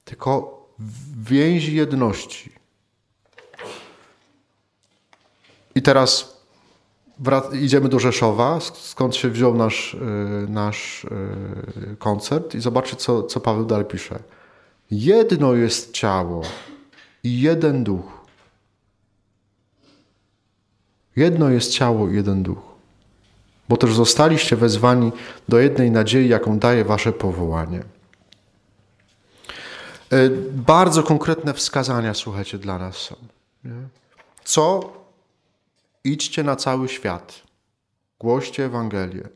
tylko 0.05 0.61
więzi 1.23 1.77
jedności. 1.77 2.60
I 5.81 5.83
teraz 5.83 6.37
idziemy 7.53 7.89
do 7.89 7.99
Rzeszowa, 7.99 8.59
skąd 8.61 9.17
się 9.17 9.31
wziął 9.31 9.55
nasz, 9.55 9.95
y, 9.95 9.99
nasz 10.49 11.05
y, 11.05 11.97
koncert 11.99 12.55
i 12.55 12.61
zobaczcie, 12.61 12.97
co, 12.97 13.23
co 13.23 13.41
Paweł 13.41 13.65
dalej 13.65 13.85
pisze. 13.85 14.19
Jedno 14.91 15.55
jest 15.55 15.93
ciało 15.93 16.43
i 17.25 17.41
jeden 17.41 17.85
duch. 17.85 18.21
Jedno 21.17 21.51
jest 21.51 21.73
ciało 21.73 22.09
i 22.09 22.15
jeden 22.15 22.43
duch 22.43 22.71
bo 23.69 23.77
też 23.77 23.95
zostaliście 23.95 24.57
wezwani 24.57 25.13
do 25.49 25.59
jednej 25.59 25.91
nadziei, 25.91 26.29
jaką 26.29 26.59
daje 26.59 26.85
wasze 26.85 27.13
powołanie. 27.13 27.83
E, 30.13 30.31
bardzo 30.53 31.03
konkretne 31.03 31.55
wskazania, 31.55 32.15
słuchajcie, 32.15 32.59
dla 32.59 32.79
nas 32.79 32.97
są. 32.97 33.17
Co? 34.45 35.00
Idźcie 36.05 36.43
na 36.43 36.57
cały 36.57 36.89
świat. 36.89 37.43
Głoście 38.19 38.65
Ewangelię. 38.65 39.29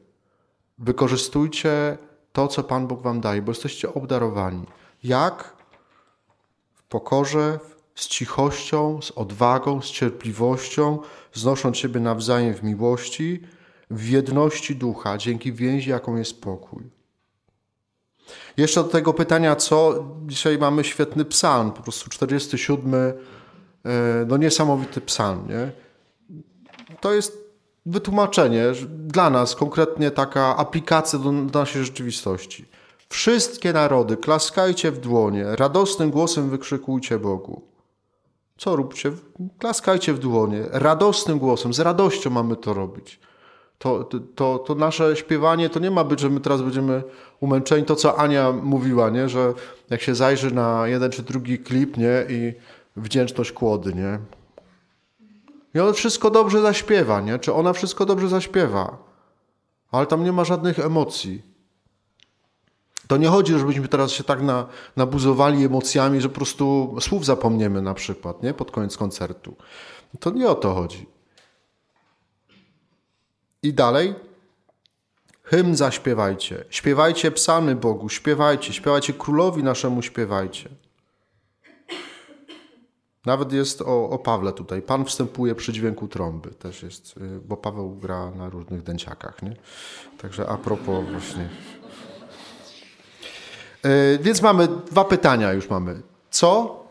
Wykorzystujcie 0.78 1.98
to, 2.32 2.48
co 2.48 2.64
Pan 2.64 2.86
Bóg 2.86 3.02
wam 3.02 3.20
daje, 3.20 3.42
bo 3.42 3.50
jesteście 3.50 3.94
obdarowani. 3.94 4.66
Jak? 5.02 5.56
W 6.74 6.82
pokorze, 6.82 7.58
z 7.94 8.08
cichością, 8.08 9.02
z 9.02 9.10
odwagą, 9.10 9.82
z 9.82 9.86
cierpliwością, 9.86 10.98
znosząc 11.32 11.76
siebie 11.76 12.00
nawzajem 12.00 12.54
w 12.54 12.62
miłości, 12.62 13.42
w 13.90 14.08
jedności 14.08 14.76
ducha, 14.76 15.18
dzięki 15.18 15.52
więzi, 15.52 15.90
jaką 15.90 16.16
jest 16.16 16.40
pokój. 16.40 16.82
Jeszcze 18.56 18.82
do 18.82 18.88
tego 18.88 19.14
pytania, 19.14 19.56
co 19.56 20.04
dzisiaj 20.26 20.58
mamy 20.58 20.84
świetny 20.84 21.24
psalm, 21.24 21.72
po 21.72 21.82
prostu 21.82 22.10
47, 22.10 22.94
e, 22.94 23.12
no 24.26 24.36
niesamowity 24.36 25.00
psalm, 25.00 25.48
nie? 25.48 25.83
To 27.00 27.12
jest 27.12 27.54
wytłumaczenie 27.86 28.64
dla 28.88 29.30
nas, 29.30 29.54
konkretnie 29.54 30.10
taka 30.10 30.56
aplikacja 30.56 31.18
do 31.18 31.32
naszej 31.32 31.84
rzeczywistości. 31.84 32.64
Wszystkie 33.08 33.72
narody, 33.72 34.16
klaskajcie 34.16 34.90
w 34.90 35.00
dłonie, 35.00 35.44
radosnym 35.46 36.10
głosem 36.10 36.50
wykrzykujcie 36.50 37.18
Bogu. 37.18 37.62
Co 38.58 38.76
róbcie? 38.76 39.12
Klaskajcie 39.58 40.12
w 40.12 40.18
dłonie, 40.18 40.64
radosnym 40.70 41.38
głosem, 41.38 41.74
z 41.74 41.80
radością 41.80 42.30
mamy 42.30 42.56
to 42.56 42.74
robić 42.74 43.20
to, 43.84 44.08
to, 44.34 44.58
to 44.58 44.74
nasze 44.74 45.16
śpiewanie 45.16 45.70
to 45.70 45.80
nie 45.80 45.90
ma 45.90 46.04
być, 46.04 46.20
że 46.20 46.30
my 46.30 46.40
teraz 46.40 46.62
będziemy 46.62 47.02
umęczeni. 47.40 47.84
To, 47.84 47.96
co 47.96 48.18
Ania 48.18 48.52
mówiła, 48.52 49.10
nie? 49.10 49.28
że 49.28 49.52
jak 49.90 50.00
się 50.00 50.14
zajrzy 50.14 50.54
na 50.54 50.88
jeden 50.88 51.10
czy 51.10 51.22
drugi 51.22 51.58
klip 51.58 51.96
nie? 51.96 52.26
i 52.28 52.52
wdzięczność 52.96 53.52
kłody, 53.52 53.94
nie? 53.94 54.18
I 55.74 55.80
on 55.80 55.94
wszystko 55.94 56.30
dobrze 56.30 56.62
zaśpiewa, 56.62 57.20
nie? 57.20 57.38
Czy 57.38 57.52
ona 57.52 57.72
wszystko 57.72 58.06
dobrze 58.06 58.28
zaśpiewa, 58.28 58.98
ale 59.90 60.06
tam 60.06 60.24
nie 60.24 60.32
ma 60.32 60.44
żadnych 60.44 60.78
emocji. 60.78 61.42
To 63.08 63.16
nie 63.16 63.28
chodzi, 63.28 63.58
żebyśmy 63.58 63.88
teraz 63.88 64.10
się 64.10 64.24
tak 64.24 64.42
na, 64.42 64.66
nabuzowali 64.96 65.64
emocjami, 65.64 66.20
że 66.20 66.28
po 66.28 66.34
prostu 66.34 66.96
słów 67.00 67.24
zapomniemy 67.24 67.82
na 67.82 67.94
przykład, 67.94 68.42
nie? 68.42 68.54
Pod 68.54 68.70
koniec 68.70 68.96
koncertu. 68.96 69.56
To 70.20 70.30
nie 70.30 70.48
o 70.48 70.54
to 70.54 70.74
chodzi. 70.74 71.06
I 73.62 73.74
dalej. 73.74 74.14
Hymn 75.42 75.76
zaśpiewajcie. 75.76 76.64
Śpiewajcie 76.70 77.30
psalmy 77.30 77.76
Bogu, 77.76 78.08
śpiewajcie, 78.08 78.72
śpiewajcie 78.72 79.12
królowi 79.12 79.62
naszemu, 79.62 80.02
śpiewajcie. 80.02 80.70
Nawet 83.26 83.52
jest 83.52 83.82
o, 83.82 84.10
o 84.10 84.18
Pawle 84.18 84.52
tutaj. 84.52 84.82
Pan 84.82 85.04
wstępuje 85.04 85.54
przy 85.54 85.72
dźwięku 85.72 86.08
trąby. 86.08 86.50
Też 86.50 86.82
jest, 86.82 87.16
y, 87.16 87.40
bo 87.40 87.56
Paweł 87.56 87.96
gra 87.96 88.30
na 88.30 88.48
różnych 88.48 88.82
dęciakach. 88.82 89.42
Nie? 89.42 89.56
Także 90.18 90.48
a 90.48 90.56
propos 90.56 91.04
właśnie. 91.12 91.48
Yy, 93.84 94.18
więc 94.18 94.42
mamy 94.42 94.68
dwa 94.68 95.04
pytania 95.04 95.52
już 95.52 95.70
mamy. 95.70 96.02
Co, 96.30 96.84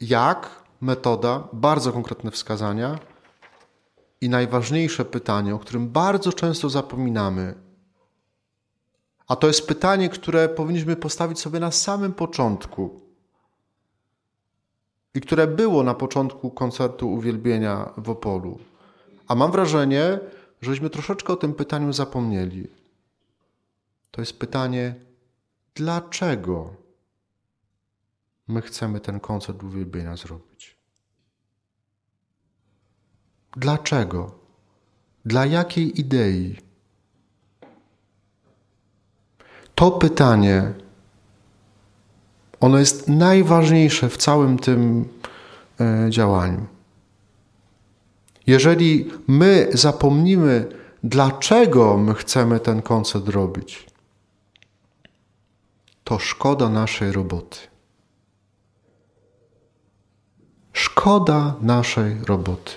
jak, 0.00 0.50
metoda, 0.80 1.48
bardzo 1.52 1.92
konkretne 1.92 2.30
wskazania 2.30 2.98
i 4.20 4.28
najważniejsze 4.28 5.04
pytanie, 5.04 5.54
o 5.54 5.58
którym 5.58 5.88
bardzo 5.88 6.32
często 6.32 6.70
zapominamy, 6.70 7.54
a 9.28 9.36
to 9.36 9.46
jest 9.46 9.66
pytanie, 9.66 10.08
które 10.08 10.48
powinniśmy 10.48 10.96
postawić 10.96 11.40
sobie 11.40 11.60
na 11.60 11.70
samym 11.70 12.12
początku 12.12 13.05
i 15.16 15.20
które 15.20 15.46
było 15.46 15.82
na 15.82 15.94
początku 15.94 16.50
koncertu 16.50 17.12
uwielbienia 17.12 17.92
w 17.96 18.10
Opolu. 18.10 18.58
A 19.28 19.34
mam 19.34 19.52
wrażenie, 19.52 20.18
żeśmy 20.62 20.90
troszeczkę 20.90 21.32
o 21.32 21.36
tym 21.36 21.54
pytaniu 21.54 21.92
zapomnieli. 21.92 22.68
to 24.10 24.22
jest 24.22 24.38
pytanie, 24.38 24.94
dlaczego 25.74 26.74
my 28.48 28.62
chcemy 28.62 29.00
ten 29.00 29.20
koncert 29.20 29.62
uwielbienia 29.62 30.16
zrobić? 30.16 30.76
Dlaczego? 33.56 34.38
Dla 35.24 35.46
jakiej 35.46 36.00
idei? 36.00 36.56
To 39.74 39.90
pytanie, 39.90 40.74
ono 42.60 42.78
jest 42.78 43.08
najważniejsze 43.08 44.08
w 44.08 44.16
całym 44.16 44.58
tym 44.58 45.08
e, 45.80 46.10
działaniu. 46.10 46.66
Jeżeli 48.46 49.10
my 49.26 49.68
zapomnimy, 49.72 50.68
dlaczego 51.02 51.96
my 51.96 52.14
chcemy 52.14 52.60
ten 52.60 52.82
koncert 52.82 53.28
robić, 53.28 53.86
to 56.04 56.18
szkoda 56.18 56.68
naszej 56.68 57.12
roboty. 57.12 57.58
Szkoda 60.72 61.54
naszej 61.60 62.16
roboty. 62.24 62.72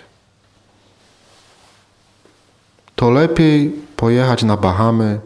To 2.96 3.10
lepiej 3.10 3.72
pojechać 3.96 4.44
na 4.44 4.58
Bahamy 4.58 5.20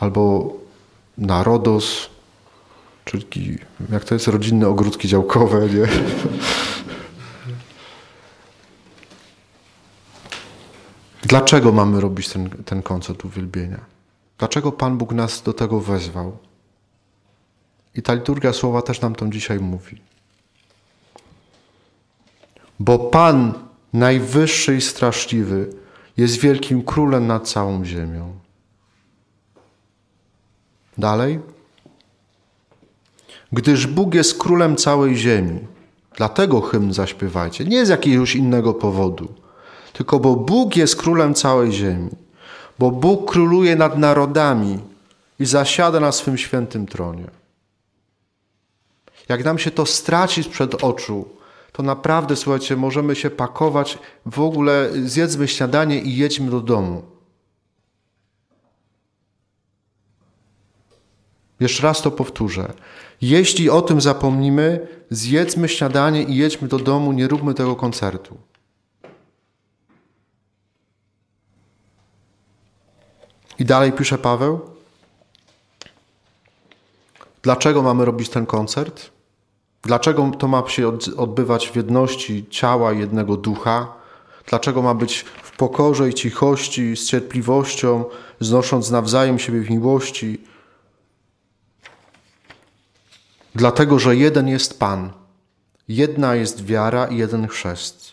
albo 0.00 0.52
na 1.18 1.44
Rodos, 1.44 2.10
czyli 3.08 3.58
jak 3.92 4.04
to 4.04 4.14
jest 4.14 4.28
rodzinne 4.28 4.68
ogródki 4.68 5.08
działkowe, 5.08 5.68
nie? 5.68 5.86
Dlaczego 11.22 11.72
mamy 11.72 12.00
robić 12.00 12.28
ten, 12.28 12.50
ten 12.50 12.82
koncert 12.82 13.24
uwielbienia? 13.24 13.80
Dlaczego 14.38 14.72
Pan 14.72 14.98
Bóg 14.98 15.12
nas 15.12 15.42
do 15.42 15.52
tego 15.52 15.80
wezwał? 15.80 16.38
I 17.94 18.02
ta 18.02 18.14
liturgia 18.14 18.52
słowa 18.52 18.82
też 18.82 19.00
nam 19.00 19.14
to 19.14 19.26
dzisiaj 19.26 19.60
mówi. 19.60 20.00
Bo 22.80 22.98
Pan 22.98 23.54
najwyższy 23.92 24.76
i 24.76 24.80
straszliwy 24.80 25.70
jest 26.16 26.38
wielkim 26.40 26.82
królem 26.82 27.26
nad 27.26 27.48
całą 27.48 27.84
ziemią. 27.84 28.38
Dalej. 30.98 31.40
Gdyż 33.52 33.86
Bóg 33.86 34.14
jest 34.14 34.38
królem 34.38 34.76
całej 34.76 35.16
ziemi. 35.16 35.58
Dlatego 36.16 36.60
hymn 36.60 36.92
zaśpiewajcie. 36.92 37.64
Nie 37.64 37.86
z 37.86 37.88
jakiegoś 37.88 38.36
innego 38.36 38.74
powodu 38.74 39.28
tylko 39.98 40.18
bo 40.18 40.36
Bóg 40.36 40.76
jest 40.76 40.96
królem 40.96 41.34
całej 41.34 41.72
ziemi, 41.72 42.10
bo 42.78 42.90
Bóg 42.90 43.30
króluje 43.32 43.76
nad 43.76 43.98
narodami 43.98 44.78
i 45.38 45.46
zasiada 45.46 46.00
na 46.00 46.12
swym 46.12 46.38
świętym 46.38 46.86
tronie. 46.86 47.24
Jak 49.28 49.44
nam 49.44 49.58
się 49.58 49.70
to 49.70 49.86
straci 49.86 50.42
sprzed 50.42 50.84
oczu, 50.84 51.28
to 51.72 51.82
naprawdę, 51.82 52.36
słuchajcie, 52.36 52.76
możemy 52.76 53.16
się 53.16 53.30
pakować, 53.30 53.98
w 54.26 54.40
ogóle 54.40 54.90
zjedzmy 55.04 55.48
śniadanie 55.48 56.00
i 56.02 56.16
jedźmy 56.16 56.50
do 56.50 56.60
domu. 56.60 57.02
Jeszcze 61.60 61.82
raz 61.82 62.02
to 62.02 62.10
powtórzę. 62.10 62.72
Jeśli 63.20 63.70
o 63.70 63.82
tym 63.82 64.00
zapomnimy, 64.00 64.88
zjedzmy 65.10 65.68
śniadanie 65.68 66.22
i 66.22 66.36
jedźmy 66.36 66.68
do 66.68 66.78
domu, 66.78 67.12
nie 67.12 67.28
róbmy 67.28 67.54
tego 67.54 67.76
koncertu. 67.76 68.36
I 73.58 73.64
dalej 73.64 73.92
pisze 73.92 74.18
Paweł. 74.18 74.60
Dlaczego 77.42 77.82
mamy 77.82 78.04
robić 78.04 78.28
ten 78.28 78.46
koncert? 78.46 79.10
Dlaczego 79.82 80.30
to 80.38 80.48
ma 80.48 80.68
się 80.68 80.98
odbywać 81.16 81.68
w 81.68 81.76
jedności 81.76 82.46
ciała 82.50 82.92
jednego 82.92 83.36
ducha? 83.36 83.94
Dlaczego 84.46 84.82
ma 84.82 84.94
być 84.94 85.24
w 85.42 85.56
pokorze 85.56 86.08
i 86.08 86.14
cichości, 86.14 86.96
z 86.96 87.06
cierpliwością, 87.06 88.04
znosząc 88.40 88.90
nawzajem 88.90 89.38
siebie 89.38 89.60
w 89.60 89.70
miłości? 89.70 90.40
Dlatego, 93.54 93.98
że 93.98 94.16
jeden 94.16 94.48
jest 94.48 94.78
Pan, 94.78 95.12
jedna 95.88 96.34
jest 96.34 96.64
wiara 96.64 97.06
i 97.06 97.16
jeden 97.16 97.48
chrzest. 97.48 98.12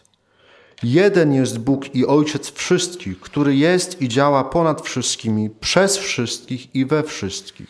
Jeden 0.83 1.33
jest 1.33 1.59
Bóg 1.59 1.95
i 1.95 2.05
Ojciec 2.05 2.51
wszystkich, 2.51 3.19
który 3.19 3.55
jest 3.55 4.01
i 4.01 4.07
działa 4.07 4.43
ponad 4.43 4.81
wszystkimi, 4.81 5.49
przez 5.49 5.97
wszystkich 5.97 6.75
i 6.75 6.85
we 6.85 7.03
wszystkich. 7.03 7.67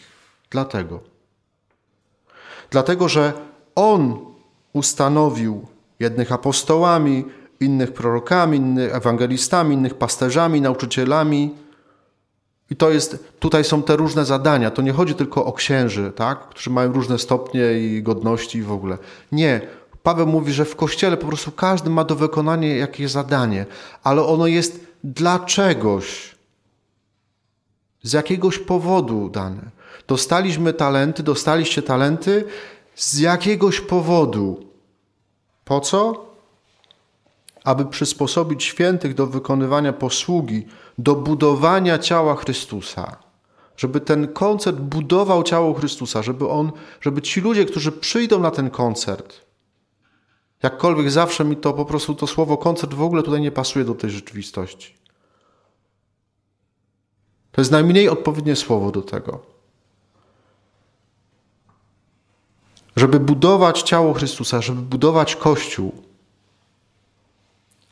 Dlatego. 0.49 0.99
Dlatego, 2.69 3.09
że 3.09 3.33
On 3.75 4.19
ustanowił 4.73 5.67
jednych 5.99 6.31
apostołami, 6.31 7.25
innych 7.59 7.93
prorokami, 7.93 8.57
innych 8.57 8.95
ewangelistami, 8.95 9.75
innych 9.75 9.93
pasterzami, 9.93 10.61
nauczycielami. 10.61 11.64
I 12.69 12.75
to 12.75 12.89
jest, 12.89 13.33
tutaj 13.39 13.63
są 13.63 13.83
te 13.83 13.95
różne 13.95 14.25
zadania. 14.25 14.71
To 14.71 14.81
nie 14.81 14.91
chodzi 14.91 15.15
tylko 15.15 15.45
o 15.45 15.53
księży, 15.53 16.11
tak? 16.15 16.49
którzy 16.49 16.69
mają 16.69 16.93
różne 16.93 17.19
stopnie 17.19 17.73
i 17.79 18.03
godności 18.03 18.57
i 18.57 18.63
w 18.63 18.71
ogóle. 18.71 18.97
Nie. 19.31 19.61
Paweł 20.03 20.27
mówi, 20.27 20.53
że 20.53 20.65
w 20.65 20.75
kościele 20.75 21.17
po 21.17 21.27
prostu 21.27 21.51
każdy 21.51 21.89
ma 21.89 22.03
do 22.03 22.15
wykonania 22.15 22.75
jakieś 22.75 23.11
zadanie, 23.11 23.65
ale 24.03 24.23
ono 24.23 24.47
jest 24.47 24.79
dla 25.03 25.39
czegoś, 25.39 26.35
z 28.03 28.13
jakiegoś 28.13 28.59
powodu 28.59 29.29
dane. 29.29 29.61
Dostaliśmy 30.07 30.73
talenty, 30.73 31.23
dostaliście 31.23 31.81
talenty 31.81 32.43
z 32.95 33.19
jakiegoś 33.19 33.81
powodu. 33.81 34.65
Po 35.65 35.79
co? 35.79 36.25
Aby 37.65 37.85
przysposobić 37.85 38.63
świętych 38.63 39.13
do 39.13 39.27
wykonywania 39.27 39.93
posługi, 39.93 40.65
do 40.97 41.15
budowania 41.15 41.99
ciała 41.99 42.35
Chrystusa. 42.35 43.17
Żeby 43.77 43.99
ten 43.99 44.33
koncert 44.33 44.77
budował 44.77 45.43
ciało 45.43 45.73
Chrystusa, 45.73 46.23
żeby 46.23 46.49
on, 46.49 46.71
żeby 47.01 47.21
ci 47.21 47.41
ludzie, 47.41 47.65
którzy 47.65 47.91
przyjdą 47.91 48.39
na 48.39 48.51
ten 48.51 48.69
koncert, 48.69 49.45
Jakkolwiek 50.63 51.11
zawsze 51.11 51.45
mi 51.45 51.57
to 51.57 51.73
po 51.73 51.85
prostu 51.85 52.15
to 52.15 52.27
słowo 52.27 52.57
koncert 52.57 52.93
w 52.93 53.01
ogóle 53.01 53.23
tutaj 53.23 53.41
nie 53.41 53.51
pasuje 53.51 53.85
do 53.85 53.95
tej 53.95 54.09
rzeczywistości. 54.09 54.95
To 57.51 57.61
jest 57.61 57.71
najmniej 57.71 58.09
odpowiednie 58.09 58.55
słowo 58.55 58.91
do 58.91 59.01
tego. 59.01 59.39
Żeby 62.95 63.19
budować 63.19 63.81
ciało 63.81 64.13
Chrystusa, 64.13 64.61
żeby 64.61 64.81
budować 64.81 65.35
Kościół, 65.35 65.91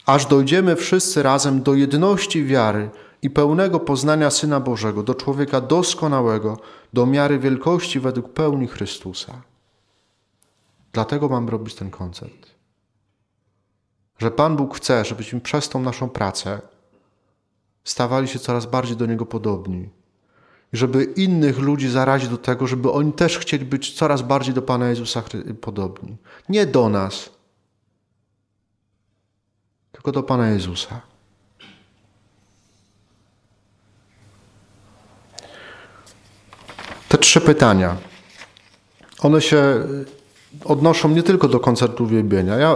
aż 0.05 0.25
dojdziemy 0.25 0.75
wszyscy 0.75 1.23
razem 1.23 1.63
do 1.63 1.73
jedności 1.73 2.45
wiary 2.45 2.89
i 3.21 3.29
pełnego 3.29 3.79
poznania 3.79 4.29
Syna 4.29 4.59
Bożego, 4.59 5.03
do 5.03 5.15
człowieka 5.15 5.61
doskonałego, 5.61 6.57
do 6.93 7.05
miary 7.05 7.39
wielkości 7.39 7.99
według 7.99 8.33
pełni 8.33 8.67
Chrystusa. 8.67 9.41
Dlatego 10.93 11.29
mam 11.29 11.49
robić 11.49 11.75
ten 11.75 11.91
koncert 11.91 12.53
że 14.23 14.31
Pan 14.31 14.55
Bóg 14.55 14.77
chce, 14.77 15.05
żebyśmy 15.05 15.41
przez 15.41 15.69
tą 15.69 15.81
naszą 15.81 16.09
pracę 16.09 16.61
stawali 17.83 18.27
się 18.27 18.39
coraz 18.39 18.65
bardziej 18.65 18.97
do 18.97 19.05
Niego 19.05 19.25
podobni. 19.25 19.89
I 20.73 20.77
żeby 20.77 21.03
innych 21.03 21.59
ludzi 21.59 21.89
zarazić 21.89 22.29
do 22.29 22.37
tego, 22.37 22.67
żeby 22.67 22.91
oni 22.91 23.13
też 23.13 23.37
chcieli 23.37 23.65
być 23.65 23.93
coraz 23.93 24.21
bardziej 24.21 24.53
do 24.53 24.61
Pana 24.61 24.89
Jezusa 24.89 25.23
podobni. 25.61 26.17
Nie 26.49 26.65
do 26.65 26.89
nas, 26.89 27.29
tylko 30.03 30.11
do 30.11 30.23
Pana 30.23 30.49
Jezusa. 30.49 31.01
Te 37.09 37.17
trzy 37.17 37.41
pytania, 37.41 37.95
one 39.19 39.41
się 39.41 39.63
odnoszą 40.65 41.09
nie 41.09 41.23
tylko 41.23 41.47
do 41.47 41.59
koncertu 41.59 42.03
uwielbienia. 42.03 42.55
Ja 42.55 42.75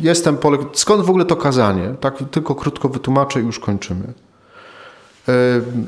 jestem. 0.00 0.38
Skąd 0.72 1.04
w 1.04 1.10
ogóle 1.10 1.24
to 1.24 1.36
kazanie? 1.36 1.94
Tak 2.00 2.14
tylko 2.30 2.54
krótko 2.54 2.88
wytłumaczę 2.88 3.40
i 3.40 3.44
już 3.44 3.58
kończymy. 3.58 4.12
E, 5.28 5.32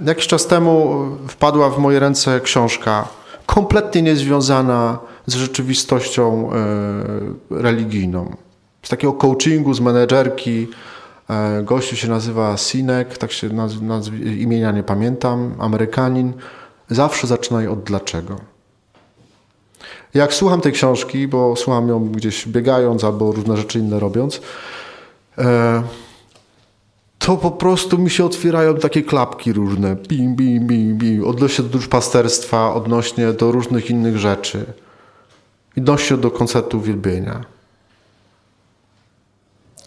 jakiś 0.05 0.27
czas 0.27 0.47
temu 0.47 1.05
wpadła 1.29 1.71
w 1.71 1.79
moje 1.79 2.01
ręce 2.01 2.41
książka 2.41 3.09
kompletnie 3.47 4.03
niezwiązana 4.03 4.99
z 5.27 5.35
rzeczywistością 5.35 6.51
e, 6.53 6.57
religijną. 7.51 8.44
Z 8.85 8.88
takiego 8.88 9.12
coachingu, 9.12 9.75
z 9.75 9.81
menedżerki. 9.81 10.68
E, 11.31 11.62
gościu 11.62 11.97
się 11.97 12.09
nazywa 12.09 12.57
Sinek, 12.57 13.18
tak 13.18 13.33
się 13.33 13.49
nazw, 13.49 14.12
imienia 14.38 14.73
nie 14.73 14.83
pamiętam, 14.83 15.55
Amerykanin. 15.59 16.33
Zawsze 16.90 17.27
zaczynaj 17.27 17.68
od 17.68 17.83
dlaczego. 17.83 18.37
Jak 20.14 20.35
słucham 20.35 20.61
tej 20.61 20.73
książki, 20.73 21.29
bo 21.29 21.57
słucham 21.57 21.88
ją 21.88 22.09
gdzieś 22.09 22.49
biegając 22.49 23.05
albo 23.05 23.33
różne 23.33 23.57
rzeczy 23.57 23.79
inne 23.79 24.01
robiąc, 24.01 24.40
e, 25.38 25.83
to 27.18 27.37
po 27.37 27.51
prostu 27.51 27.99
mi 27.99 28.11
się 28.11 28.25
otwierają 28.25 28.77
takie 28.77 29.03
klapki 29.03 29.53
różne. 29.53 29.97
Bim, 29.97 30.37
bim, 30.37 30.66
bim, 30.66 30.99
bim. 30.99 31.27
Odnośnie 31.27 31.64
do 31.64 31.70
duszpasterstwa, 31.70 32.75
odnośnie 32.75 33.33
do 33.33 33.53
różnych 33.53 33.90
innych 33.90 34.18
rzeczy. 34.18 34.64
Odnośnie 35.79 36.16
do 36.16 36.31
konceptu 36.31 36.79
uwielbienia. 36.79 37.54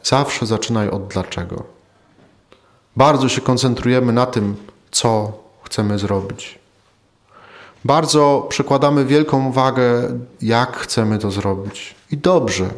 Zawsze 0.10 0.46
zaczynaj 0.46 0.90
od 0.90 1.08
dlaczego. 1.08 1.64
Bardzo 2.96 3.30
się 3.30 3.42
koncentrujemy 3.42 4.14
na 4.14 4.26
tym, 4.26 4.56
co 4.92 5.40
chcemy 5.64 6.00
zrobić. 6.00 6.60
Bardzo 7.86 8.46
przekładamy 8.50 9.06
wielką 9.06 9.48
uwagę, 9.48 10.20
jak 10.42 10.78
chcemy 10.78 11.20
to 11.20 11.32
zrobić. 11.32 11.96
I 12.12 12.18
dobrze. 12.18 12.70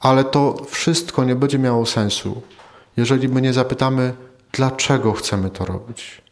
Ale 0.00 0.24
to 0.24 0.64
wszystko 0.68 1.24
nie 1.24 1.34
będzie 1.34 1.58
miało 1.58 1.86
sensu, 1.86 2.42
jeżeli 2.96 3.28
my 3.28 3.42
nie 3.42 3.52
zapytamy, 3.52 4.14
dlaczego 4.52 5.12
chcemy 5.12 5.50
to 5.50 5.64
robić. 5.64 6.22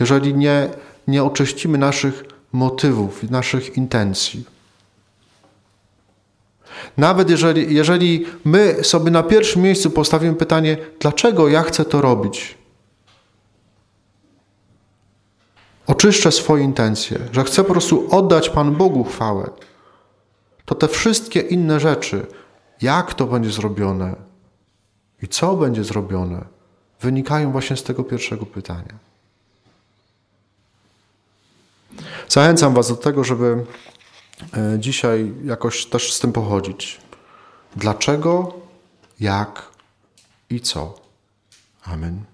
Jeżeli 0.00 0.34
nie, 0.34 0.68
nie 1.08 1.24
oczyścimy 1.24 1.78
naszych 1.78 2.24
motywów, 2.52 3.30
naszych 3.30 3.76
intencji. 3.76 4.51
Nawet 6.96 7.30
jeżeli, 7.30 7.74
jeżeli 7.74 8.26
my 8.44 8.84
sobie 8.84 9.10
na 9.10 9.22
pierwszym 9.22 9.62
miejscu 9.62 9.90
postawimy 9.90 10.34
pytanie, 10.34 10.76
dlaczego 11.00 11.48
ja 11.48 11.62
chcę 11.62 11.84
to 11.84 12.00
robić, 12.00 12.58
oczyszczę 15.86 16.32
swoje 16.32 16.64
intencje, 16.64 17.18
że 17.32 17.44
chcę 17.44 17.64
po 17.64 17.72
prostu 17.72 18.08
oddać 18.10 18.50
Panu 18.50 18.72
Bogu 18.72 19.04
chwałę, 19.04 19.50
to 20.64 20.74
te 20.74 20.88
wszystkie 20.88 21.40
inne 21.40 21.80
rzeczy, 21.80 22.26
jak 22.82 23.14
to 23.14 23.26
będzie 23.26 23.50
zrobione 23.50 24.16
i 25.22 25.28
co 25.28 25.56
będzie 25.56 25.84
zrobione, 25.84 26.44
wynikają 27.00 27.52
właśnie 27.52 27.76
z 27.76 27.82
tego 27.82 28.04
pierwszego 28.04 28.46
pytania. 28.46 28.94
Zachęcam 32.28 32.74
Was 32.74 32.88
do 32.88 32.96
tego, 32.96 33.24
żeby 33.24 33.64
dzisiaj 34.78 35.32
jakoś 35.44 35.86
też 35.86 36.12
z 36.12 36.20
tym 36.20 36.32
pochodzić. 36.32 37.00
Dlaczego, 37.76 38.54
jak 39.20 39.68
i 40.50 40.60
co. 40.60 40.94
Amen. 41.84 42.31